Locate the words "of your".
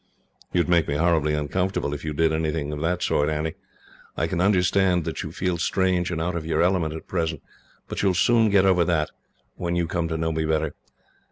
6.35-6.63